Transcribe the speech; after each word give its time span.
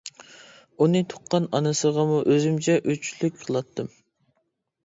ئۇنى 0.85 1.01
تۇغقان 1.11 1.45
ئانىسىغىمۇ 1.59 2.17
ئۆزۈمچە 2.23 2.79
ئۆچلۈك 2.81 3.39
قىلاتتىم. 3.45 3.93